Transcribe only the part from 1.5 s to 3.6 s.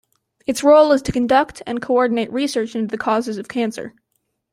and coordinate research into the causes of